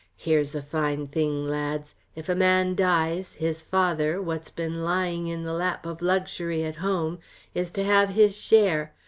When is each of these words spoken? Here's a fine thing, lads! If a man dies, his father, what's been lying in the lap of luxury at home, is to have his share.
Here's 0.17 0.55
a 0.55 0.63
fine 0.63 1.05
thing, 1.09 1.45
lads! 1.47 1.93
If 2.15 2.27
a 2.27 2.33
man 2.33 2.73
dies, 2.73 3.33
his 3.35 3.61
father, 3.61 4.19
what's 4.19 4.49
been 4.49 4.83
lying 4.83 5.27
in 5.27 5.43
the 5.43 5.53
lap 5.53 5.85
of 5.85 6.01
luxury 6.01 6.63
at 6.63 6.77
home, 6.77 7.19
is 7.53 7.69
to 7.69 7.83
have 7.83 8.09
his 8.09 8.35
share. 8.35 8.93